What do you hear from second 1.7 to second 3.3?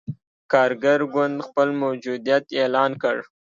موجودیت اعلان کړ.